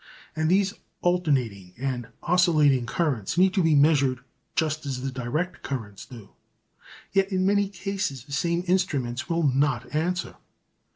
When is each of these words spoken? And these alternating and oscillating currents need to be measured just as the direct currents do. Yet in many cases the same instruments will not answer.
And 0.35 0.49
these 0.49 0.73
alternating 1.03 1.75
and 1.77 2.07
oscillating 2.23 2.87
currents 2.87 3.37
need 3.37 3.53
to 3.53 3.61
be 3.61 3.75
measured 3.75 4.21
just 4.55 4.83
as 4.87 5.01
the 5.03 5.11
direct 5.11 5.61
currents 5.61 6.07
do. 6.07 6.29
Yet 7.11 7.31
in 7.31 7.45
many 7.45 7.69
cases 7.69 8.23
the 8.23 8.31
same 8.33 8.63
instruments 8.65 9.29
will 9.29 9.43
not 9.43 9.93
answer. 9.93 10.37